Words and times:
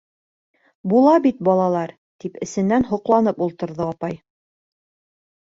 -Була 0.93 1.11
бит 1.25 1.43
балалар,- 1.47 1.93
тип 2.23 2.39
эсенән 2.47 2.87
һоҡланып 2.93 3.45
ултырҙы 3.49 3.87
апай. 3.93 4.19